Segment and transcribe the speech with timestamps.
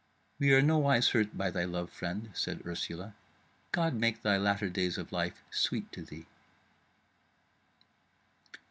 [0.39, 3.13] "We are nowise hurt by thy love, friend," said Ursula;
[3.71, 6.25] "God make thy latter days of life sweet to thee!"